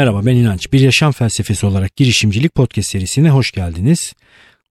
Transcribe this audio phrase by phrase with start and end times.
[0.00, 0.72] Merhaba ben İnanç.
[0.72, 4.14] Bir yaşam felsefesi olarak girişimcilik podcast serisine hoş geldiniz.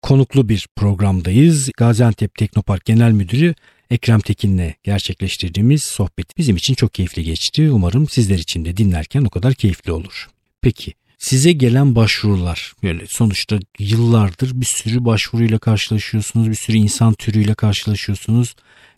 [0.03, 1.71] Konuklu bir programdayız.
[1.77, 3.55] Gaziantep Teknopark Genel Müdürü
[3.91, 7.71] Ekrem Tekin'le gerçekleştirdiğimiz sohbet bizim için çok keyifli geçti.
[7.71, 10.29] Umarım sizler için de dinlerken o kadar keyifli olur.
[10.61, 17.54] Peki size gelen başvurular böyle sonuçta yıllardır bir sürü başvuruyla karşılaşıyorsunuz, bir sürü insan türüyle
[17.54, 18.54] karşılaşıyorsunuz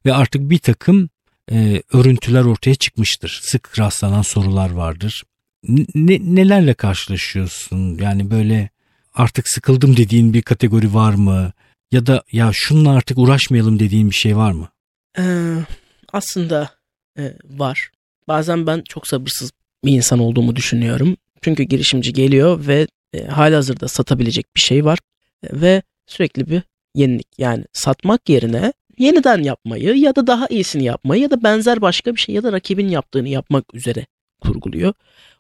[0.07, 1.09] ve artık bir takım
[1.53, 3.41] e, örüntüler ortaya çıkmıştır.
[3.43, 5.25] Sık rastlanan sorular vardır.
[5.69, 7.99] Ne, nelerle karşılaşıyorsun?
[7.99, 8.71] Yani böyle
[9.15, 11.53] artık sıkıldım dediğin bir kategori var mı?
[11.93, 14.69] Ya da ya şununla artık uğraşmayalım dediğin bir şey var mı?
[15.19, 15.57] Ee,
[16.13, 16.71] aslında
[17.19, 17.91] e, var.
[18.29, 19.53] Bazen ben çok sabırsız
[19.85, 21.17] bir insan olduğumu düşünüyorum.
[21.43, 24.99] Çünkü girişimci geliyor ve e, halihazırda satabilecek bir şey var.
[25.43, 26.63] E, ve sürekli bir
[26.95, 27.29] yenilik.
[27.39, 32.21] Yani satmak yerine yeniden yapmayı ya da daha iyisini yapmayı ya da benzer başka bir
[32.21, 34.07] şey ya da rakibin yaptığını yapmak üzere
[34.41, 34.93] kurguluyor.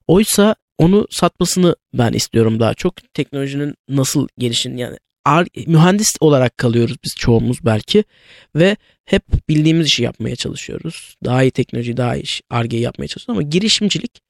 [0.06, 3.14] Oysa onu satmasını ben istiyorum daha çok.
[3.14, 4.98] Teknolojinin nasıl gelişin yani
[5.66, 8.04] mühendis olarak kalıyoruz biz çoğumuz belki
[8.56, 11.16] ve hep bildiğimiz işi yapmaya çalışıyoruz.
[11.24, 14.20] Daha iyi teknoloji, daha iyi iş, arge yapmaya çalışıyoruz ama girişimcilik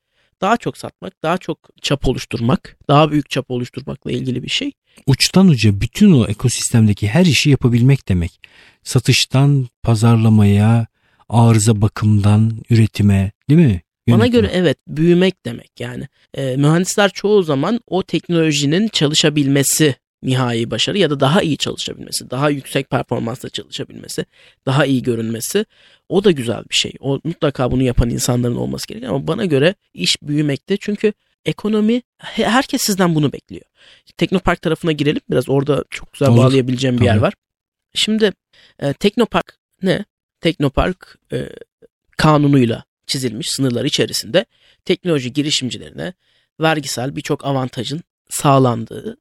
[0.41, 4.73] daha çok satmak, daha çok çap oluşturmak, daha büyük çap oluşturmakla ilgili bir şey.
[5.07, 8.41] Uçtan uca bütün o ekosistemdeki her işi yapabilmek demek.
[8.83, 10.87] Satıştan pazarlamaya,
[11.29, 13.83] arıza bakımdan üretime değil mi?
[14.09, 16.09] Bana göre evet büyümek demek yani.
[16.35, 22.51] E, mühendisler çoğu zaman o teknolojinin çalışabilmesi nihai başarı ya da daha iyi çalışabilmesi, daha
[22.51, 24.27] yüksek performansla çalışabilmesi,
[24.67, 25.65] daha iyi görünmesi
[26.09, 26.93] o da güzel bir şey.
[27.01, 31.13] O mutlaka bunu yapan insanların olması gerekiyor ama bana göre iş büyümekte çünkü
[31.45, 33.65] ekonomi herkes sizden bunu bekliyor.
[34.17, 36.39] Teknopark tarafına girelim biraz orada çok güzel Olur.
[36.39, 37.09] bağlayabileceğim bir Tabii.
[37.09, 37.35] yer var.
[37.95, 38.33] Şimdi
[38.79, 40.05] e, Teknopark ne?
[40.41, 41.49] Teknopark e,
[42.17, 44.47] kanunuyla çizilmiş sınırlar içerisinde
[44.85, 46.13] teknoloji girişimcilerine
[46.61, 49.17] vergisel birçok avantajın sağlandığı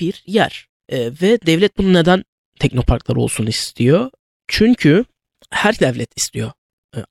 [0.00, 0.68] bir yer.
[0.88, 2.24] E, ve devlet bunu neden
[2.60, 4.10] teknoparklar olsun istiyor?
[4.48, 5.04] Çünkü
[5.50, 6.52] her devlet istiyor.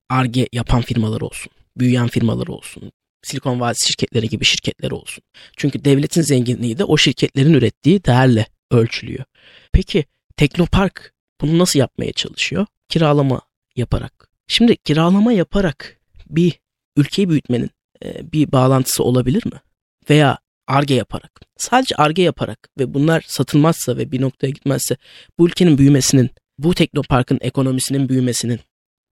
[0.09, 2.91] ARGE e, yapan firmalar olsun, büyüyen firmalar olsun,
[3.23, 5.23] Silikon Vadisi şirketleri gibi şirketler olsun.
[5.57, 9.25] Çünkü devletin zenginliği de o şirketlerin ürettiği değerle ölçülüyor.
[9.73, 10.05] Peki
[10.37, 12.65] Teknopark bunu nasıl yapmaya çalışıyor?
[12.89, 13.41] Kiralama
[13.75, 14.29] yaparak.
[14.47, 15.99] Şimdi kiralama yaparak
[16.29, 16.59] bir
[16.97, 17.69] ülkeyi büyütmenin
[18.05, 19.61] e, bir bağlantısı olabilir mi?
[20.09, 20.37] Veya
[20.67, 21.41] arge yaparak.
[21.57, 24.97] Sadece arge yaparak ve bunlar satılmazsa ve bir noktaya gitmezse
[25.39, 28.59] bu ülkenin büyümesinin, bu teknoparkın ekonomisinin büyümesinin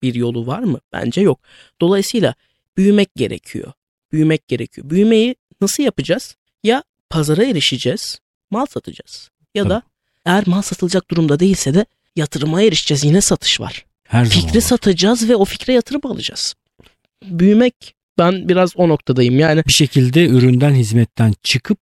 [0.01, 0.79] bir yolu var mı?
[0.93, 1.39] Bence yok.
[1.81, 2.35] Dolayısıyla
[2.77, 3.73] büyümek gerekiyor.
[4.11, 4.89] Büyümek gerekiyor.
[4.89, 6.35] Büyümeyi nasıl yapacağız?
[6.63, 8.19] Ya pazara erişeceğiz,
[8.51, 9.29] mal satacağız.
[9.55, 9.81] Ya da
[10.25, 11.85] eğer mal satılacak durumda değilse de
[12.15, 13.03] yatırıma erişeceğiz.
[13.03, 13.85] Yine satış var.
[14.03, 14.61] Her Fikri var.
[14.61, 16.55] satacağız ve o fikre yatırım alacağız.
[17.25, 19.39] Büyümek ben biraz o noktadayım.
[19.39, 21.79] Yani bir şekilde üründen hizmetten çıkıp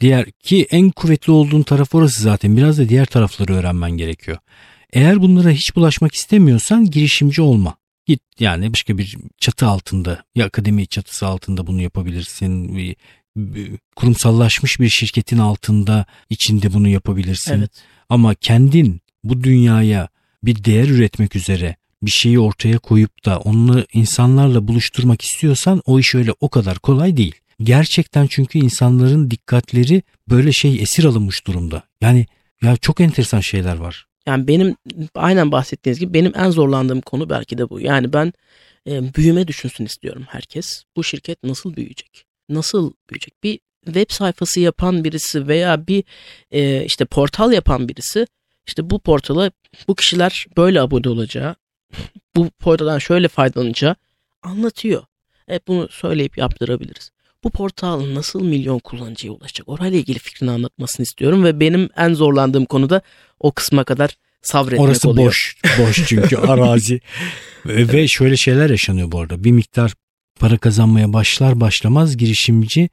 [0.00, 2.56] diğer ki en kuvvetli olduğun taraf orası zaten.
[2.56, 4.38] Biraz da diğer tarafları öğrenmen gerekiyor.
[4.92, 7.76] Eğer bunlara hiç bulaşmak istemiyorsan girişimci olma.
[8.06, 12.76] Git yani başka bir çatı altında ya akademi çatısı altında bunu yapabilirsin.
[12.76, 12.96] Bir,
[13.36, 17.58] bir, kurumsallaşmış bir şirketin altında içinde bunu yapabilirsin.
[17.58, 17.70] Evet.
[18.08, 20.08] Ama kendin bu dünyaya
[20.42, 26.14] bir değer üretmek üzere bir şeyi ortaya koyup da onu insanlarla buluşturmak istiyorsan o iş
[26.14, 27.34] öyle o kadar kolay değil.
[27.60, 31.82] Gerçekten çünkü insanların dikkatleri böyle şey esir alınmış durumda.
[32.00, 32.26] Yani
[32.62, 34.06] ya çok enteresan şeyler var.
[34.26, 34.76] Yani benim
[35.14, 37.80] aynen bahsettiğiniz gibi benim en zorlandığım konu belki de bu.
[37.80, 38.32] Yani ben
[38.88, 40.82] e, büyüme düşünsün istiyorum herkes.
[40.96, 42.24] Bu şirket nasıl büyüyecek?
[42.48, 43.42] Nasıl büyüyecek?
[43.42, 46.04] Bir web sayfası yapan birisi veya bir
[46.50, 48.26] e, işte portal yapan birisi
[48.66, 49.50] işte bu portala
[49.88, 51.56] bu kişiler böyle abone olacağı,
[52.36, 53.96] bu portaldan şöyle faydalanacağı
[54.42, 55.02] anlatıyor.
[55.48, 57.10] Hep bunu söyleyip yaptırabiliriz.
[57.44, 59.68] Bu portal nasıl milyon kullanıcıya ulaşacak?
[59.68, 63.02] Orayla ilgili fikrini anlatmasını istiyorum ve benim en zorlandığım konuda
[63.40, 65.26] o kısma kadar sabretmek Orası oluyor.
[65.26, 67.00] boş, boş çünkü arazi.
[67.66, 69.44] ve şöyle şeyler yaşanıyor bu arada.
[69.44, 69.92] Bir miktar
[70.40, 72.88] para kazanmaya başlar başlamaz girişimci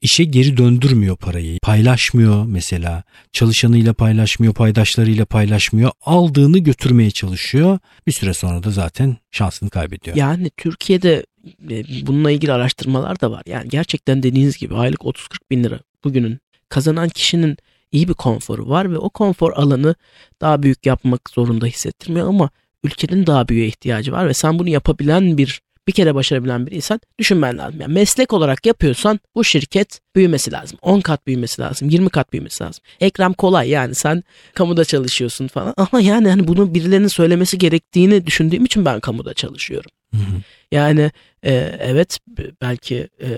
[0.00, 1.58] işe geri döndürmüyor parayı.
[1.62, 3.02] Paylaşmıyor mesela.
[3.32, 5.90] Çalışanıyla paylaşmıyor, paydaşlarıyla paylaşmıyor.
[6.04, 7.78] Aldığını götürmeye çalışıyor.
[8.06, 10.16] Bir süre sonra da zaten şansını kaybediyor.
[10.16, 11.26] Yani Türkiye'de
[11.70, 13.42] e, bununla ilgili araştırmalar da var.
[13.46, 15.16] Yani gerçekten dediğiniz gibi aylık 30-40
[15.50, 16.38] bin lira bugünün
[16.68, 17.56] kazanan kişinin
[17.92, 19.94] iyi bir konforu var ve o konfor alanı
[20.40, 22.50] daha büyük yapmak zorunda hissettirmiyor ama
[22.84, 27.00] ülkenin daha büyüğe ihtiyacı var ve sen bunu yapabilen bir bir kere başarabilen bir insan
[27.18, 27.80] düşünmen lazım.
[27.80, 30.78] Yani meslek olarak yapıyorsan bu şirket büyümesi lazım.
[30.82, 31.88] 10 kat büyümesi lazım.
[31.88, 32.84] 20 kat büyümesi lazım.
[33.00, 34.24] Ekrem kolay yani sen
[34.54, 35.74] kamuda çalışıyorsun falan.
[35.76, 39.90] Ama yani hani bunu birilerinin söylemesi gerektiğini düşündüğüm için ben kamuda çalışıyorum.
[40.14, 40.42] Hı hı.
[40.72, 41.10] Yani
[41.42, 42.18] e, evet
[42.62, 43.28] belki e,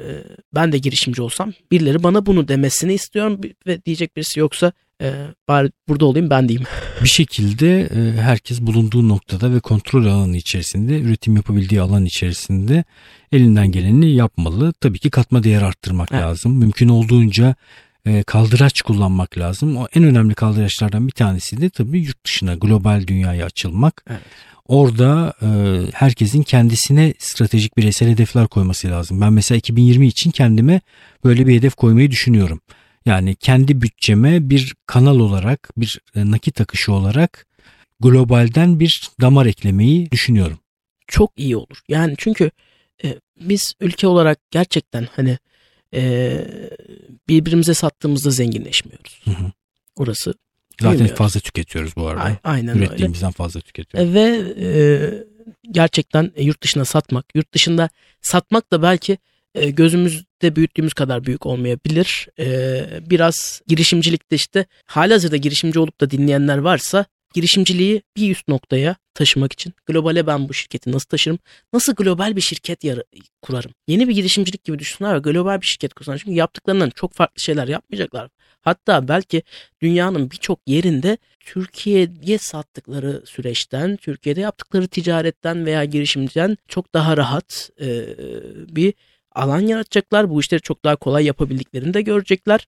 [0.00, 0.24] e,
[0.54, 4.72] ben de girişimci olsam birileri bana bunu demesini istiyorum ve diyecek birisi yoksa
[5.02, 5.12] e,
[5.48, 6.66] bari burada olayım ben diyeyim.
[7.02, 12.84] Bir şekilde e, herkes bulunduğu noktada ve kontrol alanı içerisinde, üretim yapabildiği alan içerisinde
[13.32, 14.72] elinden geleni yapmalı.
[14.72, 16.22] Tabii ki katma değer arttırmak evet.
[16.22, 16.58] lazım.
[16.58, 17.54] Mümkün olduğunca
[18.06, 19.76] e, kaldıraç kullanmak lazım.
[19.76, 24.04] O en önemli kaldıraçlardan bir tanesi de tabii yurt dışına, global dünyaya açılmak.
[24.10, 24.20] Evet.
[24.68, 25.48] Orada e,
[25.92, 29.20] herkesin kendisine stratejik bireysel hedefler koyması lazım.
[29.20, 30.80] Ben mesela 2020 için kendime
[31.24, 32.60] böyle bir hedef koymayı düşünüyorum.
[33.08, 37.46] Yani kendi bütçeme bir kanal olarak, bir e, nakit akışı olarak
[38.00, 40.58] globalden bir damar eklemeyi düşünüyorum.
[41.06, 41.80] Çok iyi olur.
[41.88, 42.50] Yani çünkü
[43.04, 45.38] e, biz ülke olarak gerçekten hani
[45.94, 46.40] e,
[47.28, 49.20] birbirimize sattığımızda zenginleşmiyoruz.
[49.24, 49.52] Hı hı.
[49.96, 50.34] Orası
[50.80, 51.18] Zaten bilmiyoruz.
[51.18, 52.24] fazla tüketiyoruz bu arada.
[52.24, 53.34] A- aynen Ürettiğimizden öyle.
[53.36, 54.14] fazla tüketiyoruz.
[54.14, 54.68] Ve e,
[55.70, 57.88] gerçekten yurt dışına satmak, yurt dışında
[58.22, 59.18] satmak da belki
[59.54, 59.70] e,
[60.40, 62.28] gözümüzde büyüttüğümüz kadar büyük olmayabilir.
[62.38, 67.04] E, biraz girişimcilikte işte halihazırda girişimci olup da dinleyenler varsa
[67.34, 71.38] girişimciliği bir üst noktaya taşımak için globale ben bu şirketi nasıl taşırım?
[71.72, 73.02] Nasıl global bir şirket yar-
[73.42, 73.70] kurarım?
[73.88, 76.18] Yeni bir girişimcilik gibi düşünsünler ve global bir şirket kursunlar.
[76.18, 78.28] Çünkü yaptıklarından çok farklı şeyler yapmayacaklar.
[78.62, 79.42] Hatta belki
[79.82, 87.86] dünyanın birçok yerinde Türkiye'ye sattıkları süreçten, Türkiye'de yaptıkları ticaretten veya girişimciden çok daha rahat e,
[88.76, 88.94] bir
[89.38, 90.30] alan yaratacaklar.
[90.30, 92.66] Bu işleri çok daha kolay yapabildiklerini de görecekler.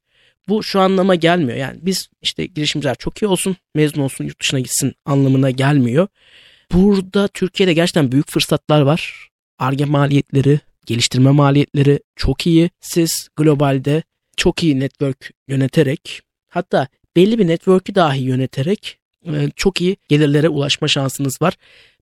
[0.48, 1.58] Bu şu anlama gelmiyor.
[1.58, 6.08] Yani biz işte girişimciler çok iyi olsun, mezun olsun, yurt dışına gitsin anlamına gelmiyor.
[6.72, 9.28] Burada Türkiye'de gerçekten büyük fırsatlar var.
[9.58, 12.70] Arge maliyetleri, geliştirme maliyetleri çok iyi.
[12.80, 14.02] Siz globalde
[14.36, 20.88] çok iyi network yöneterek hatta belli bir network'ü dahi yöneterek e, çok iyi gelirlere ulaşma
[20.88, 21.54] şansınız var.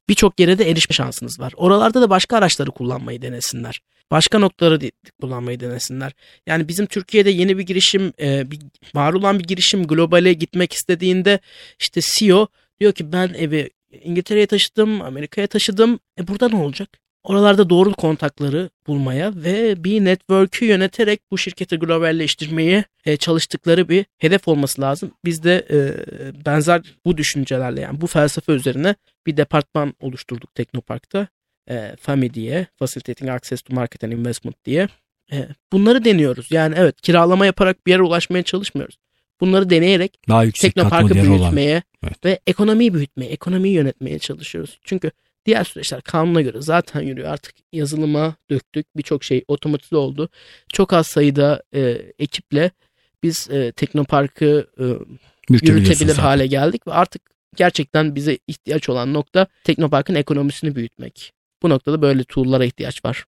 [0.08, 1.52] Birçok yere de erişme şansınız var.
[1.56, 3.80] Oralarda da başka araçları kullanmayı denesinler.
[4.10, 4.90] Başka noktaları
[5.20, 6.12] kullanmayı denesinler.
[6.46, 8.58] Yani bizim Türkiye'de yeni bir girişim, e, bir,
[8.94, 11.38] var olan bir girişim globale gitmek istediğinde
[11.80, 12.46] işte CEO
[12.80, 16.00] diyor ki ben evi İngiltere'ye taşıdım, Amerika'ya taşıdım.
[16.18, 16.88] E burada ne olacak?
[17.22, 24.48] Oralarda doğru kontakları bulmaya ve bir network'ü yöneterek bu şirketi globalleştirmeye e, çalıştıkları bir hedef
[24.48, 25.10] olması lazım.
[25.24, 25.76] Biz de e,
[26.46, 28.94] benzer bu düşüncelerle yani bu felsefe üzerine
[29.26, 31.28] bir departman oluşturduk Teknopark'ta.
[31.70, 34.88] E, FAMI diye, Facilitating Access to Market and Investment diye.
[35.32, 36.46] E, bunları deniyoruz.
[36.50, 38.98] Yani evet kiralama yaparak bir yere ulaşmaya çalışmıyoruz.
[39.40, 41.82] Bunları deneyerek Daha yüksek Teknopark'ı büyütmeye olan.
[42.06, 42.24] evet.
[42.24, 44.78] ve ekonomiyi büyütmeye, ekonomiyi yönetmeye çalışıyoruz.
[44.84, 45.10] Çünkü
[45.48, 47.28] Diğer süreçler kanuna göre zaten yürüyor.
[47.28, 48.86] Artık yazılıma döktük.
[48.96, 50.28] Birçok şey otomatize oldu.
[50.72, 52.70] Çok az sayıda e, ekiple
[53.22, 54.84] biz e, Teknopark'ı e,
[55.50, 57.22] yürütebilir hale geldik ve artık
[57.56, 61.32] gerçekten bize ihtiyaç olan nokta Teknopark'ın ekonomisini büyütmek.
[61.62, 63.24] Bu noktada böyle tool'lara ihtiyaç var.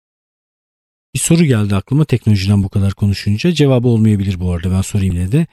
[1.15, 3.51] Bir soru geldi aklıma teknolojiden bu kadar konuşunca.
[3.51, 5.47] Cevabı olmayabilir bu arada ben sorayım yine de.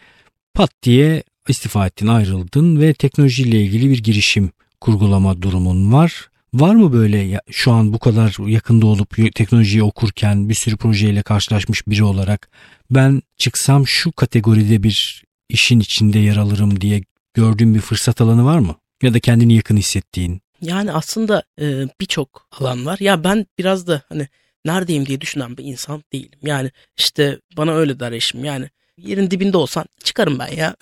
[0.55, 6.29] Pat diye istifa ettin ayrıldın ve teknolojiyle ilgili bir girişim kurgulama durumun var.
[6.55, 11.87] Var mı böyle şu an bu kadar yakında olup teknolojiyi okurken bir sürü projeyle karşılaşmış
[11.87, 12.51] biri olarak
[12.91, 17.03] ben çıksam şu kategoride bir işin içinde yer alırım diye
[17.35, 18.77] gördüğün bir fırsat alanı var mı?
[19.03, 20.42] Ya da kendini yakın hissettiğin?
[20.63, 22.99] Yani aslında e, birçok alan var.
[23.01, 24.29] Ya ben biraz da hani
[24.65, 26.39] neredeyim diye düşünen bir insan değilim.
[26.43, 28.45] Yani işte bana öyle der eşim.
[28.45, 30.77] Yani yerin dibinde olsan çıkarım ben ya.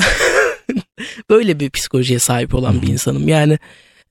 [1.30, 3.28] Böyle bir psikolojiye sahip olan bir insanım.
[3.28, 3.58] Yani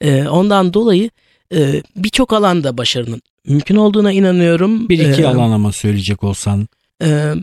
[0.02, 1.10] e, ondan dolayı
[1.54, 4.90] e, birçok alanda başarının mümkün olduğuna inanıyorum.
[4.90, 6.68] Bir iki ee, alan ama söyleyecek olsan.
[7.04, 7.34] E,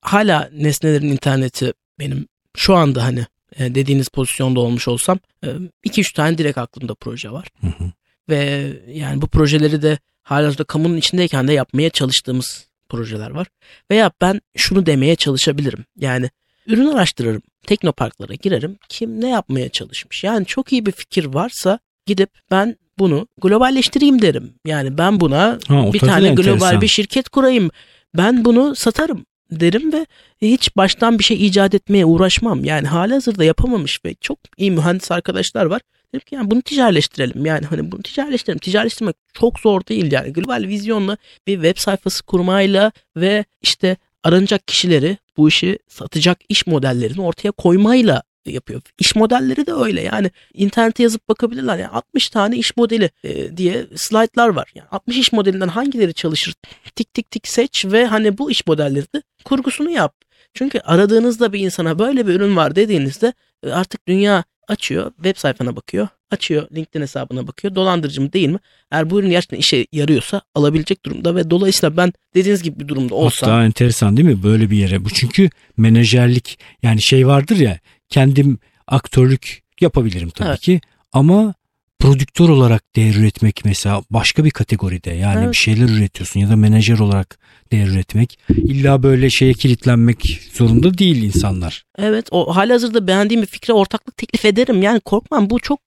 [0.00, 3.26] hala nesnelerin interneti benim şu anda hani
[3.58, 5.48] dediğiniz pozisyonda olmuş olsam e,
[5.84, 7.48] iki üç tane direkt aklımda proje var.
[7.60, 7.90] Hı hı.
[8.28, 13.46] Ve yani bu projeleri de hala kamunun içindeyken de yapmaya çalıştığımız projeler var.
[13.90, 15.84] Veya ben şunu demeye çalışabilirim.
[15.98, 16.30] Yani
[16.66, 17.42] ürün araştırırım.
[17.66, 18.78] Teknoparklara girerim.
[18.88, 20.24] Kim ne yapmaya çalışmış?
[20.24, 24.54] Yani çok iyi bir fikir varsa gidip ben bunu globalleştireyim derim.
[24.66, 26.58] Yani ben buna ha, bir tane enteresan.
[26.58, 27.70] global bir şirket kurayım.
[28.16, 30.06] Ben bunu satarım derim ve
[30.42, 32.64] hiç baştan bir şey icat etmeye uğraşmam.
[32.64, 35.80] Yani hali hazırda yapamamış ve çok iyi mühendis arkadaşlar var.
[36.14, 37.46] Dedim ki yani bunu ticaretleştirelim.
[37.46, 38.58] Yani hani bunu ticaretleştirelim.
[38.58, 40.32] Ticaretleştirmek çok zor değil yani.
[40.32, 47.20] Global vizyonla bir web sayfası kurmayla ve işte aranacak kişileri bu işi satacak iş modellerini
[47.20, 48.22] ortaya koymayla
[48.52, 48.82] yapıyor.
[48.98, 51.78] İş modelleri de öyle yani internete yazıp bakabilirler.
[51.78, 54.72] Yani 60 tane iş modeli e, diye slaytlar var.
[54.74, 56.54] Yani 60 iş modelinden hangileri çalışır?
[56.96, 60.14] Tik tik tik seç ve hani bu iş modelleri de kurgusunu yap.
[60.54, 63.32] Çünkü aradığınızda bir insana böyle bir ürün var dediğinizde
[63.62, 66.08] e, artık dünya açıyor web sayfana bakıyor.
[66.30, 67.74] Açıyor LinkedIn hesabına bakıyor.
[67.74, 68.58] Dolandırıcı mı değil mi?
[68.90, 73.14] Eğer bu ürün gerçekten işe yarıyorsa alabilecek durumda ve dolayısıyla ben dediğiniz gibi bir durumda
[73.14, 73.50] olsam.
[73.50, 75.04] Hatta enteresan değil mi böyle bir yere?
[75.04, 80.60] Bu çünkü menajerlik yani şey vardır ya kendim aktörlük yapabilirim tabii Evet.
[80.60, 80.80] ki
[81.12, 81.54] ama
[81.98, 85.52] prodüktör olarak değer üretmek mesela başka bir kategoride yani Evet.
[85.52, 87.38] bir şeyler üretiyorsun ya da menajer olarak
[87.72, 91.84] değer üretmek illa böyle şeye kilitlenmek zorunda değil insanlar.
[91.98, 94.82] Evet o halihazırda beğendiğim bir fikre ortaklık teklif ederim.
[94.82, 95.80] Yani korkmam bu çok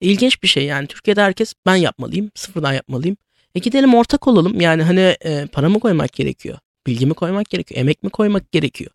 [0.00, 0.86] ilginç bir şey yani.
[0.86, 3.16] Türkiye'de herkes ben yapmalıyım sıfırdan yapmalıyım.
[3.54, 6.58] E gidelim ortak olalım yani hani e, para mı koymak gerekiyor?
[6.86, 7.80] Bilgi mi koymak gerekiyor?
[7.80, 8.90] Emek mi koymak gerekiyor?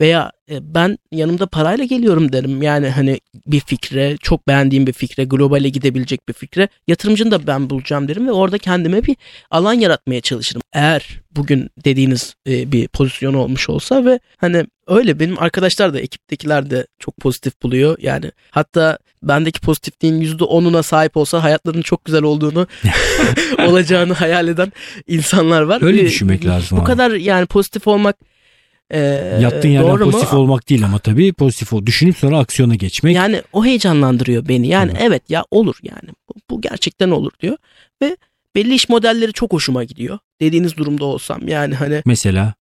[0.00, 2.62] Veya e, ben yanımda parayla geliyorum derim.
[2.62, 7.70] Yani hani bir fikre, çok beğendiğim bir fikre, globale gidebilecek bir fikre yatırımcını da ben
[7.70, 9.16] bulacağım derim ve orada kendime bir
[9.50, 10.62] alan yaratmaya çalışırım.
[10.72, 16.70] Eğer bugün dediğiniz e, bir pozisyon olmuş olsa ve hani öyle benim arkadaşlar da ekiptekiler
[16.70, 17.96] de çok pozitif buluyor.
[18.00, 22.66] Yani hatta bendeki pozitifliğin %10'una sahip olsa hayatlarının çok güzel olduğunu
[23.68, 24.72] olacağını hayal eden
[25.06, 25.82] insanlar var.
[25.82, 26.84] Öyle E, düşünmek lazım Bu ama.
[26.90, 28.16] kadar yani pozitif olmak
[28.90, 28.98] e,
[29.40, 30.10] Yattığın yerden doğru mu?
[30.12, 31.86] pozitif olmak değil ama tabii pozitif ol.
[31.86, 33.16] Düşünüp sonra aksiyona geçmek.
[33.16, 34.68] Yani o heyecanlandırıyor beni.
[34.68, 35.02] Yani Tabii.
[35.02, 36.08] evet ya olur yani.
[36.28, 37.56] Bu, bu gerçekten olur diyor.
[38.02, 38.16] Ve
[38.54, 40.18] belli iş modelleri çok hoşuma gidiyor.
[40.40, 42.54] Dediğiniz durumda olsam yani hani Mesela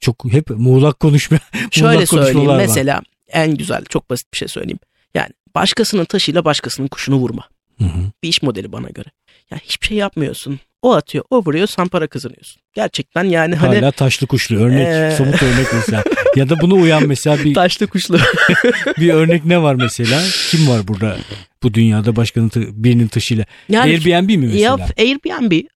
[0.00, 1.38] çok hep muğlak konuşma.
[1.70, 2.66] şöyle muğlak söyleyeyim konuşmalar var.
[2.66, 4.78] mesela en güzel çok basit bir şey söyleyeyim.
[5.14, 7.48] Yani başkasının taşıyla başkasının kuşunu vurma.
[7.78, 8.10] Hı hı.
[8.22, 9.08] Bir iş modeli bana göre.
[9.50, 10.60] Yani hiçbir şey yapmıyorsun.
[10.82, 12.62] O atıyor, o vuruyor, sen para kazanıyorsun.
[12.74, 15.14] Gerçekten yani hani Hala taşlı kuşlu örnek Ee.
[15.18, 16.04] somut örnek mesela.
[16.36, 18.18] ya da buna uyan mesela bir taşlı kuşlu.
[18.98, 20.22] bir örnek ne var mesela?
[20.50, 21.16] Kim var burada
[21.62, 23.44] bu dünyada başkanın birinin taşıyla?
[23.68, 24.60] Yani Airbnb mi mesela?
[24.60, 25.66] Ya Airbnb,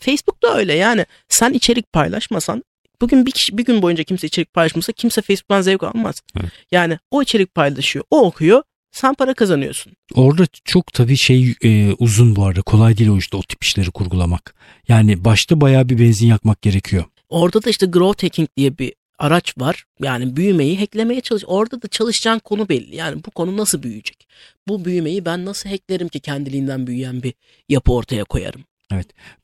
[0.00, 1.06] Facebook da öyle yani.
[1.28, 2.62] Sen içerik paylaşmasan
[3.00, 6.22] bugün bir kişi bir gün boyunca kimse içerik paylaşmasa kimse Facebook'tan zevk almaz.
[6.40, 6.50] Evet.
[6.70, 9.92] Yani o içerik paylaşıyor, o okuyor, sen para kazanıyorsun.
[10.14, 13.90] Orada çok tabii şey e, uzun bu arada kolay değil o işte o tip işleri
[13.90, 14.54] kurgulamak.
[14.88, 17.04] Yani başta bayağı bir benzin yakmak gerekiyor.
[17.28, 19.84] Orada da işte growth hacking diye bir araç var.
[20.02, 21.42] Yani büyümeyi hacklemeye çalış.
[21.46, 22.96] Orada da çalışacağın konu belli.
[22.96, 24.28] Yani bu konu nasıl büyüyecek?
[24.68, 27.34] Bu büyümeyi ben nasıl hacklerim ki kendiliğinden büyüyen bir
[27.68, 28.64] yapı ortaya koyarım?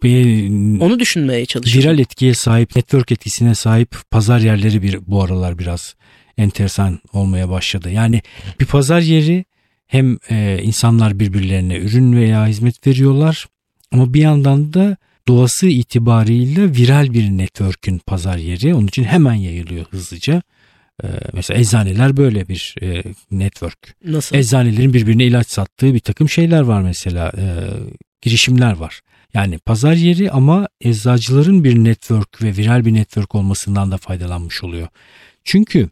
[0.02, 0.48] Bir,
[0.80, 1.90] Onu düşünmeye çalışıyorum.
[1.90, 5.94] viral etkiye sahip, network etkisine sahip pazar yerleri bir bu aralar biraz
[6.38, 7.90] enteresan olmaya başladı.
[7.90, 8.22] Yani
[8.60, 9.44] bir pazar yeri
[9.86, 13.46] hem e, insanlar birbirlerine ürün veya hizmet veriyorlar
[13.92, 14.96] ama bir yandan da
[15.28, 18.74] doğası itibariyle viral bir network'ün pazar yeri.
[18.74, 20.42] Onun için hemen yayılıyor hızlıca.
[21.04, 23.94] E, mesela eczaneler böyle bir e, network.
[24.04, 24.36] Nasıl?
[24.36, 27.32] Eczanelerin birbirine ilaç sattığı bir takım şeyler var mesela.
[27.36, 27.44] e,
[28.24, 29.00] girişimler var.
[29.34, 34.88] Yani pazar yeri ama eczacıların bir network ve viral bir network olmasından da faydalanmış oluyor.
[35.44, 35.88] Çünkü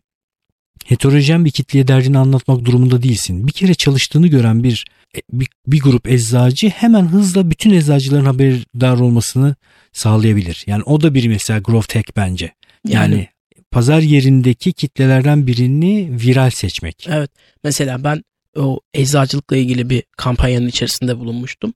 [0.85, 3.47] heterojen bir kitleye derdini anlatmak durumunda değilsin.
[3.47, 4.85] Bir kere çalıştığını gören bir
[5.17, 9.55] e, bir, bir grup eczacı hemen hızla bütün eczacıların haberdar olmasını
[9.93, 10.65] sağlayabilir.
[10.67, 12.53] Yani o da bir mesela growth hack bence.
[12.89, 13.29] Yani,
[13.71, 17.07] pazar yerindeki kitlelerden birini viral seçmek.
[17.11, 17.31] Evet.
[17.65, 18.25] Mesela ben
[18.57, 21.75] o eczacılıkla ilgili bir kampanyanın içerisinde bulunmuştum.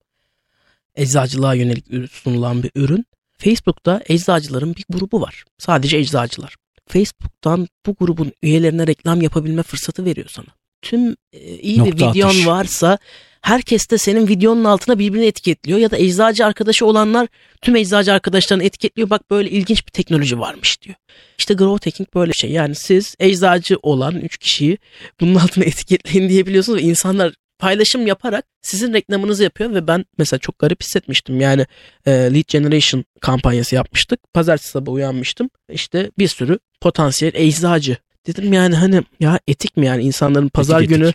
[0.96, 3.06] Eczacılığa yönelik sunulan bir ürün.
[3.38, 5.44] Facebook'ta eczacıların bir grubu var.
[5.58, 6.56] Sadece eczacılar.
[6.88, 10.46] Facebook'tan bu grubun üyelerine reklam yapabilme fırsatı veriyor sana.
[10.82, 12.46] Tüm e, iyi bir Nokta videon atış.
[12.46, 12.98] varsa
[13.42, 17.28] herkes de senin videonun altına birbirini etiketliyor ya da eczacı arkadaşı olanlar
[17.62, 19.10] tüm eczacı arkadaşlarını etiketliyor.
[19.10, 20.96] Bak böyle ilginç bir teknoloji varmış diyor.
[21.38, 22.50] İşte growth hacking böyle bir şey.
[22.50, 24.78] Yani siz eczacı olan 3 kişiyi
[25.20, 30.58] bunun altına etiketleyin diyebiliyorsunuz ve insanlar paylaşım yaparak sizin reklamınızı yapıyor ve ben mesela çok
[30.58, 31.40] garip hissetmiştim.
[31.40, 31.66] Yani
[32.06, 34.20] e, lead generation kampanyası yapmıştık.
[34.34, 35.50] Pazartesi sabahı uyanmıştım.
[35.70, 37.96] İşte bir sürü potansiyel eczacı.
[38.26, 41.12] Dedim yani hani ya etik mi yani insanların pazar Etik, günü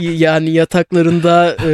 [0.20, 1.70] yani yataklarında e,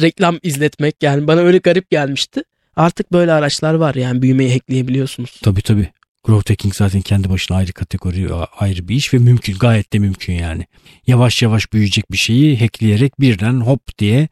[0.00, 2.42] reklam izletmek yani bana öyle garip gelmişti.
[2.76, 5.40] Artık böyle araçlar var yani büyümeyi hackleyebiliyorsunuz.
[5.42, 5.88] Tabii tabii.
[6.26, 9.58] Growth hacking zaten kendi başına ayrı kategori, ayrı bir iş ve mümkün.
[9.58, 10.66] Gayet de mümkün yani.
[11.06, 14.28] Yavaş yavaş büyüyecek bir şeyi hackleyerek birden hop diye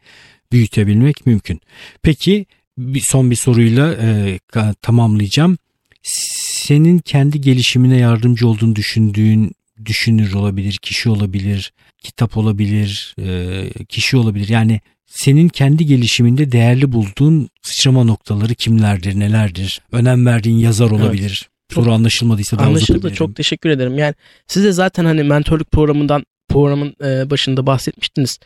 [0.53, 1.61] büyütebilmek mümkün.
[2.03, 2.47] Peki
[2.79, 4.39] bir son bir soruyla e,
[4.83, 5.59] tamamlayacağım.
[6.03, 9.53] Senin kendi gelişimine yardımcı olduğunu düşündüğün
[9.85, 11.73] düşünür olabilir, kişi olabilir,
[12.03, 14.49] kitap olabilir, e, kişi olabilir.
[14.49, 19.81] Yani senin kendi gelişiminde değerli bulduğun sıçrama noktaları kimlerdir, nelerdir?
[19.93, 21.49] Önem verdiğin yazar olabilir.
[21.73, 23.99] Soru anlaşılmadıysa daha Anlaşıldı çok teşekkür ederim.
[23.99, 24.14] Yani
[24.47, 28.38] size zaten hani mentorluk programından programın e, başında bahsetmiştiniz.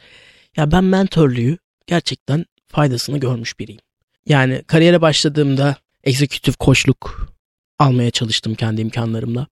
[0.57, 1.57] Ya ben mentorluğu
[1.87, 3.81] gerçekten faydasını görmüş biriyim.
[4.27, 7.29] Yani kariyere başladığımda egzekütif koçluk
[7.79, 9.47] almaya çalıştım kendi imkanlarımla.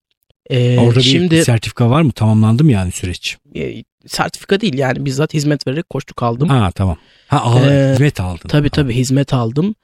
[0.49, 2.11] Ee, Orada bir şimdi sertifika var mı?
[2.11, 3.37] Tamamlandı mı yani süreç?
[3.55, 6.49] e, sertifika değil yani bizzat hizmet vererek koçluk aldım.
[6.49, 6.97] Ha tamam.
[7.27, 8.49] Ha al, Ee, hizmet aldın.
[8.49, 9.75] Tabii tabii hizmet aldım.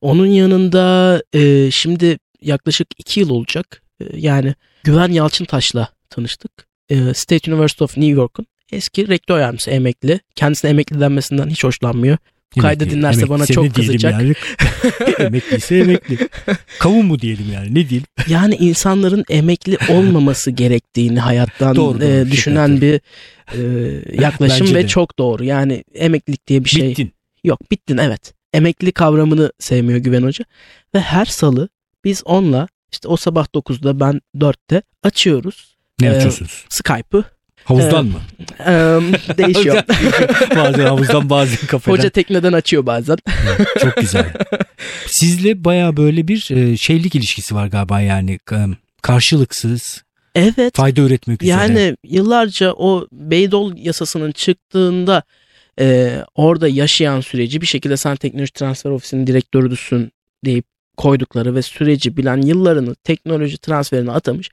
[0.00, 3.82] Onun yanında e, şimdi yaklaşık iki yıl olacak.
[4.00, 6.66] E, yani Güven Yalçıntaş'la tanıştık.
[6.88, 10.20] E, State University of New York'un eski rektör yardımcısı emekli.
[10.34, 12.16] Kendisine emekli denmesinden hiç hoşlanmıyor.
[12.60, 14.12] kaydı dinlerse bana Emekliyse çok kızacak.
[14.12, 14.34] Yani.
[15.18, 16.18] Emekliyse emekli.
[16.78, 18.06] Kavun mu diyelim yani ne diyelim?
[18.28, 22.94] Yani insanların emekli olmaması gerektiğini hayattan Doğru, doğru, e, şaka düşünen bir
[23.54, 24.88] e, yaklaşım Bence ve de.
[24.88, 25.44] çok doğru.
[25.44, 27.12] Yani emeklilik diye bir şey Bittin.
[27.44, 28.34] Yok bittin evet.
[28.52, 30.44] Emekli kavramını sevmiyor Güven Hoca.
[30.94, 31.68] Ve her salı
[32.04, 36.64] biz onunla işte o sabah 9'da ben 4'te açıyoruz Ne Ee, açıyorsunuz?
[36.70, 37.24] Skype'ı.
[37.64, 38.20] Havuzdan e, mı?
[38.58, 39.76] Eee, değişiyor.
[40.56, 41.98] bazen havuzdan bazen kafeden.
[41.98, 43.16] Hoca tekneden açıyor bazen.
[43.80, 44.32] Çok güzel.
[45.06, 48.56] Sizle baya böyle bir e, şeylik ilişkisi var galiba yani e,
[49.02, 50.02] karşılıksız
[50.34, 50.76] Evet.
[50.76, 51.56] fayda üretmek üzere.
[51.56, 55.22] Yani yıllarca o Beydol yasasının çıktığında
[55.80, 60.12] e, orada yaşayan süreci bir şekilde sen teknoloji transfer ofisinin direktörüsün
[60.44, 60.64] deyip
[60.96, 64.50] koydukları ve süreci bilen yıllarını teknoloji transferine atamış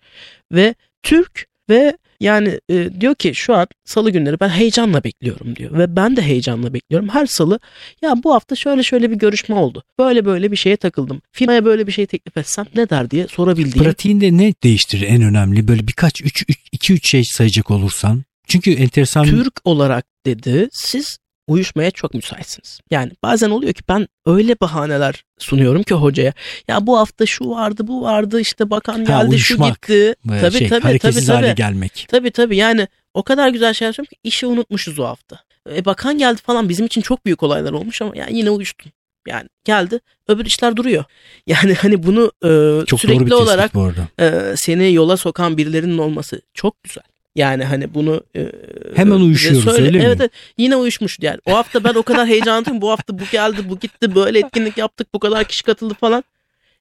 [0.51, 5.77] ve Türk ve yani e, diyor ki şu an salı günleri ben heyecanla bekliyorum diyor
[5.77, 7.09] ve ben de heyecanla bekliyorum.
[7.09, 7.59] Her salı
[8.01, 9.83] ya bu hafta şöyle şöyle bir görüşme oldu.
[9.99, 11.21] Böyle böyle bir şeye takıldım.
[11.31, 13.83] Firmaya böyle bir şey teklif etsem ne der diye sorabildiğim.
[13.83, 15.67] Pratiğinde ne değiştirir en önemli?
[15.67, 18.23] Böyle birkaç 3 2 3 şey sayacak olursan.
[18.47, 21.17] Çünkü enteresan Türk olarak dedi siz
[21.49, 22.79] uyuşmaya çok müsaitsiniz.
[22.91, 26.33] Yani bazen oluyor ki ben öyle bahaneler sunuyorum ki hocaya.
[26.67, 29.81] Ya bu hafta şu vardı bu vardı işte bakan geldi şu uyuşmak.
[29.81, 30.15] gitti.
[30.33, 31.57] e, Tabii, şey, tabii, hareketsiz tabii, hale tabii.
[31.57, 32.05] gelmek.
[32.09, 35.39] Tabii tabii yani o kadar güzel şeyler söylüyorum ki işi unutmuşuz o hafta.
[35.75, 38.91] E, bakan geldi falan bizim için çok büyük olaylar olmuş ama yani yine uyuştum.
[39.27, 41.03] Yani geldi öbür işler duruyor.
[41.47, 44.07] Yani hani bunu e, Çok sürekli olarak bu arada.
[44.19, 47.03] e, seni yola sokan birilerinin olması çok güzel.
[47.35, 48.51] Yani hani bunu e,
[48.95, 49.81] Hemen bize uyuşuyoruz, söyle.
[49.87, 50.03] öyle mi?
[50.05, 51.39] Evet, evet yine uyuşmuş yani.
[51.45, 52.81] O hafta ben o kadar heyecanlıyım.
[52.81, 56.23] bu hafta bu geldi bu gitti böyle etkinlik yaptık bu kadar kişi katıldı falan.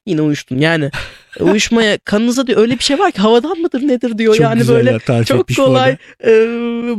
[0.06, 0.90] Yine uyuştun yani.
[1.40, 4.68] e, Uyuşmaya kanınıza diyor öyle bir şey var ki havadan mıdır nedir diyor Çok yani
[4.68, 6.30] böyle çok kolay e,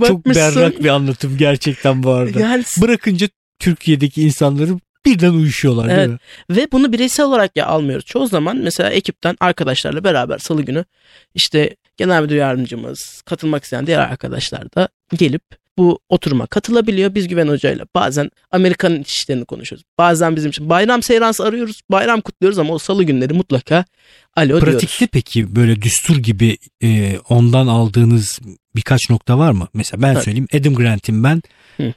[0.08, 2.40] Çok berrak bir anlatım gerçekten bu arada.
[2.40, 3.28] Yani Bırakınca
[3.60, 4.72] Türkiye'deki insanları
[5.06, 6.10] birden uyuşuyorlar değil Evet.
[6.10, 6.18] mi?
[6.50, 8.06] Ve bunu bireysel olarak ya almıyoruz.
[8.06, 10.86] Çoğu zaman mesela ekipten arkadaşlarla beraber salı günü
[11.36, 15.42] işte genel müdür yardımcımız, katılmak isteyen diğer arkadaşlar da gelip
[15.78, 17.16] bu oturuma katılabiliyor.
[17.16, 19.86] Biz Güven Hoca'yla bazen Amerika'nın işlerini konuşuyoruz.
[19.98, 21.82] Bazen bizim için bayram seyrans arıyoruz.
[21.92, 23.86] Bayram kutluyoruz ama o salı günleri mutlaka
[24.36, 25.08] alo Pratikte diyoruz.
[25.12, 28.40] peki böyle düstur gibi e, ondan aldığınız
[28.76, 29.68] birkaç nokta var mı?
[29.74, 30.24] Mesela ben Evet.
[30.24, 31.42] söyleyeyim Adam Grant'in ben.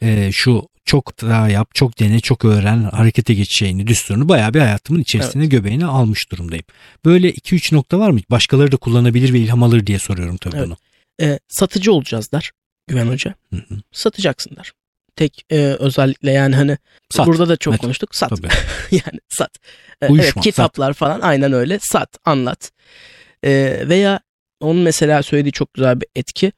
[0.02, 4.60] E, şu çok daha yap, çok dene, çok öğren, harekete geç şeyini, düsturunu bayağı bir
[4.60, 6.64] hayatımın içerisine göbeğine almış durumdayım.
[7.04, 8.20] Böyle 2-3 nokta var mı?
[8.30, 10.66] Başkaları da kullanabilir ve ilham alır diye soruyorum tabii Evet.
[10.66, 10.76] bunu.
[11.22, 12.50] Ee, satıcı olacağız der
[12.86, 13.34] Güven Hoca.
[13.50, 13.80] Hı hı.
[13.92, 14.72] Satacaksın der.
[15.16, 16.78] Tek e, özellikle yani hani
[17.10, 17.26] Sat.
[17.26, 17.80] burada da çok Evet.
[17.80, 18.14] konuştuk.
[18.14, 18.30] Sat.
[18.30, 18.48] Tabii.
[18.90, 19.50] yani sat.
[20.02, 22.72] Ee, Uyuşma, evet kitaplar falan aynen öyle sat anlat.
[23.44, 24.20] Ee, veya
[24.60, 26.52] onun mesela söylediği çok güzel bir etki.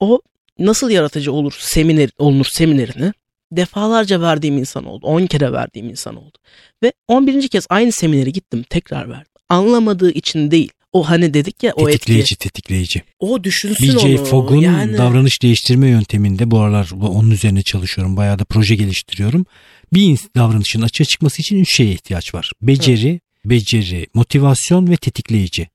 [0.00, 0.20] O
[0.60, 3.12] nasıl yaratıcı olur seminer olunur seminerini
[3.52, 5.06] defalarca verdiğim insan oldu.
[5.06, 6.38] 10 kere verdiğim insan oldu.
[6.82, 7.48] Ve 11.
[7.48, 9.32] kez aynı seminere gittim tekrar verdim.
[9.48, 10.72] Anlamadığı için değil.
[10.92, 11.98] O hani dedik ya o etki.
[11.98, 13.02] Tetikleyici, tetikleyici.
[13.18, 14.24] O düşünsün BJ onu.
[14.24, 18.16] Fogg'un yani, davranış değiştirme yönteminde bu aralar onun üzerine çalışıyorum.
[18.16, 19.46] Bayağı da proje geliştiriyorum.
[19.92, 22.52] Bir davranışın açığa çıkması için üç şeye ihtiyaç var.
[22.62, 25.68] Beceri, beceri, motivasyon ve tetikleyici.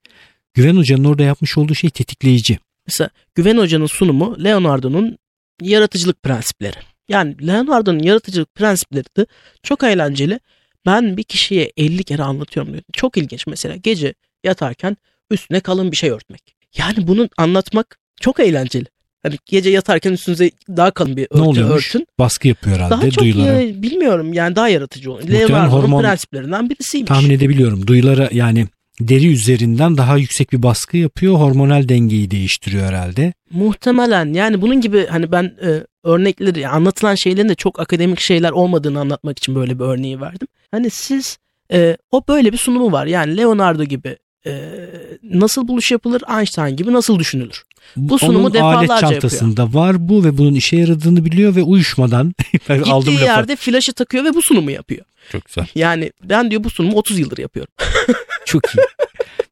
[0.54, 2.60] Güven Hoca'nın orada yapmış olduğu şey tetikleyici.
[2.88, 5.18] Mesela Güven Hoca'nın sunumu Leonardo'nun
[5.62, 6.76] yaratıcılık prensipleri.
[7.10, 9.26] Yani Leonardo'nun yaratıcılık prensipleri de
[9.64, 10.40] çok eğlenceli.
[10.86, 12.84] Ben bir kişiye 50 kere anlatıyorum diyor.
[12.94, 14.98] Çok ilginç mesela gece yatarken
[15.32, 16.56] üstüne kalın bir şey örtmek.
[16.78, 18.86] Yani bunu anlatmak çok eğlenceli.
[19.24, 21.88] Hani gece yatarken üstünüze daha kalın bir ne örtü oluyormuş?
[21.96, 22.08] örtün.
[22.20, 23.62] Baskı yapıyor herhalde Daha çok duyulara.
[23.62, 25.30] ya- bilmiyorum yani daha yaratıcı oluyor.
[25.30, 27.08] Leonardo'nun hormon- prensiplerinden birisiymiş.
[27.10, 27.88] Tahmin edebiliyorum.
[27.88, 28.68] Duyulara yani
[29.00, 31.36] deri üzerinden daha yüksek bir baskı yapıyor.
[31.36, 33.34] Hormonal dengeyi değiştiriyor herhalde.
[33.52, 39.00] Muhtemelen yani bunun gibi hani ben e, örnekleri anlatılan şeylerin de çok akademik şeyler olmadığını
[39.00, 40.48] anlatmak için böyle bir örneği verdim.
[40.72, 41.38] Hani siz
[41.72, 44.76] e, o böyle bir sunumu var yani Leonardo gibi e,
[45.24, 47.64] nasıl buluş yapılır Einstein gibi nasıl düşünülür.
[47.96, 52.34] Bu sunumu Onun defalarca alet çantasında var bu ve bunun işe yaradığını biliyor ve uyuşmadan
[52.70, 53.26] aldım Gittiği lafı.
[53.26, 55.06] yerde flaşı takıyor ve bu sunumu yapıyor.
[55.32, 55.68] Çok güzel.
[55.76, 57.74] Yani ben diyor bu sunumu 30 yıldır yapıyorum.
[58.46, 58.78] Çok iyi.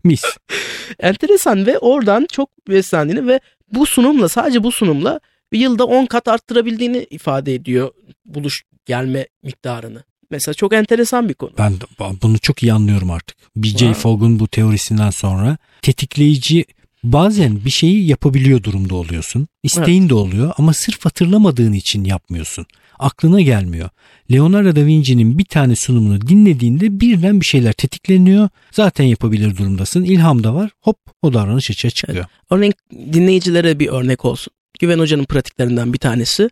[0.03, 0.23] Mis.
[0.99, 3.39] Enteresan ve oradan çok beslendiğini ve
[3.71, 5.19] bu sunumla sadece bu sunumla
[5.51, 7.91] bir yılda 10 kat arttırabildiğini ifade ediyor
[8.25, 10.03] buluş gelme miktarını.
[10.33, 11.51] Mesela çok enteresan bir konu.
[11.57, 11.73] Ben
[12.21, 13.37] bunu çok iyi anlıyorum artık.
[13.55, 13.93] BJ.
[13.93, 16.65] Fogg'un bu teorisinden sonra tetikleyici
[17.03, 19.47] Bazen bir şeyi yapabiliyor durumda oluyorsun.
[19.63, 22.65] İsteğin de oluyor ama sırf hatırlamadığın için yapmıyorsun.
[22.99, 23.89] Aklına gelmiyor.
[24.31, 28.49] Leonardo da Vinci'nin bir tane sunumunu dinlediğinde birden bir şeyler tetikleniyor.
[28.71, 30.03] Zaten yapabilir durumdasın.
[30.03, 30.71] İlham da var.
[30.81, 32.25] Hop o davranış açığa çıkıyor.
[32.49, 32.73] Örneğin
[33.13, 34.53] dinleyicilere bir örnek olsun.
[34.79, 36.49] Güven Hoca'nın pratiklerinden bir tanesi.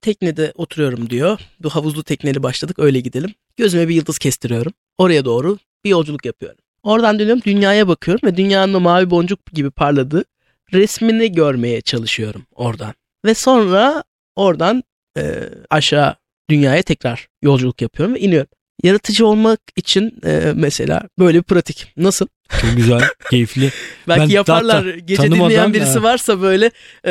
[0.00, 1.40] Teknede oturuyorum diyor.
[1.60, 3.34] Bu havuzlu tekneli başladık öyle gidelim.
[3.56, 4.72] Gözüme bir yıldız kestiriyorum.
[4.98, 6.58] Oraya doğru bir yolculuk yapıyorum.
[6.82, 10.24] Oradan dönüyorum dünyaya bakıyorum ve dünyanın o mavi boncuk gibi parladığı
[10.72, 12.94] resmini görmeye çalışıyorum oradan.
[13.24, 14.04] Ve sonra
[14.36, 14.82] oradan
[15.18, 16.16] e, aşağı
[16.50, 18.48] dünyaya tekrar yolculuk yapıyorum ve iniyorum.
[18.84, 21.92] Yaratıcı olmak için e, mesela böyle bir pratik.
[21.96, 22.26] Nasıl?
[22.60, 23.70] Çok güzel, keyifli.
[24.08, 24.82] Belki Ben yaparlar.
[24.84, 26.70] zaten Gece dinleyen birisi da- varsa böyle
[27.06, 27.10] e,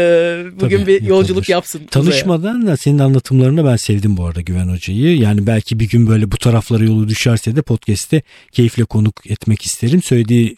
[0.60, 1.49] bugün Tabii, bir yolculuk yapılır.
[1.49, 1.82] yapsın.
[1.91, 5.17] Tanışmadan da senin anlatımlarını ben sevdim bu arada Güven Hoca'yı.
[5.17, 10.01] Yani belki bir gün böyle bu taraflara yolu düşerse de podcast'te keyifle konuk etmek isterim.
[10.04, 10.56] Söylediği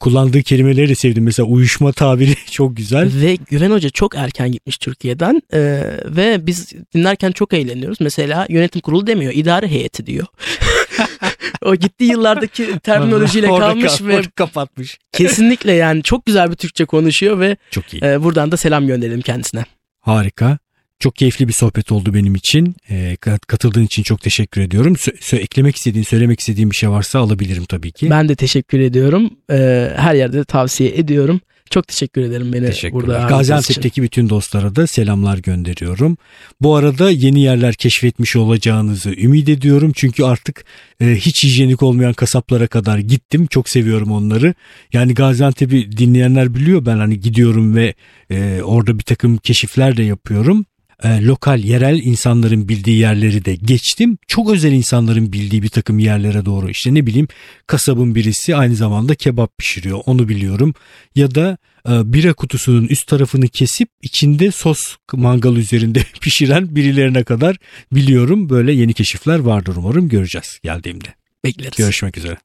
[0.00, 1.24] kullandığı kelimeleri de sevdim.
[1.24, 3.10] Mesela uyuşma tabiri çok güzel.
[3.22, 5.58] Ve Güven Hoca çok erken gitmiş Türkiye'den e,
[6.04, 8.00] ve biz dinlerken çok eğleniyoruz.
[8.00, 10.26] Mesela yönetim kurulu demiyor, idare heyeti diyor.
[11.62, 14.98] o gittiği yıllardaki terminolojiyle kalmış kal- ve kapatmış.
[15.12, 18.04] kesinlikle yani çok güzel bir Türkçe konuşuyor ve Çok iyi.
[18.04, 19.64] e, buradan da selam gönderelim kendisine.
[20.00, 20.58] Harika.
[21.00, 22.76] Çok keyifli bir sohbet oldu benim için.
[22.90, 24.94] Ee, kat- katıldığın için çok teşekkür ediyorum.
[24.94, 28.10] Sö- sö- eklemek istediğin, söylemek istediğin bir şey varsa alabilirim tabii ki.
[28.10, 29.30] Ben de teşekkür ediyorum.
[29.50, 29.56] E,
[29.96, 31.40] her yerde de tavsiye ediyorum.
[31.70, 33.36] Çok teşekkür ederim beni burada ağırladığınız için.
[33.38, 36.16] Gaziantep'teki bütün dostlara da selamlar gönderiyorum.
[36.60, 39.92] Bu arada yeni yerler keşfetmiş olacağınızı ümit ediyorum.
[39.94, 40.64] Çünkü artık
[41.00, 43.46] e, hiç hijyenik olmayan kasaplara kadar gittim.
[43.46, 44.54] Çok seviyorum onları.
[44.92, 46.86] Yani Gaziantep'i dinleyenler biliyor.
[46.86, 47.94] Ben hani gidiyorum ve
[48.30, 50.64] e, orada bir takım keşifler de yapıyorum.
[51.04, 54.18] E, lokal, yerel insanların bildiği yerleri de geçtim.
[54.26, 57.28] Çok özel insanların bildiği bir takım yerlere doğru işte ne bileyim
[57.66, 60.74] kasabın birisi aynı zamanda kebap pişiriyor onu biliyorum.
[61.14, 61.58] Ya da
[61.88, 67.56] e, bira kutusunun üst tarafını kesip içinde sos mangal üzerinde pişiren birilerine kadar
[67.92, 68.50] biliyorum.
[68.50, 71.14] Böyle yeni keşifler vardır umarım göreceğiz geldiğimde.
[71.44, 71.76] Bekleriz.
[71.76, 72.36] Görüşmek üzere.